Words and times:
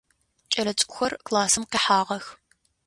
Кӏэлэцӏыкӏухэр 0.51 1.13
классым 1.25 1.63
къихьагъэх. 1.71 2.25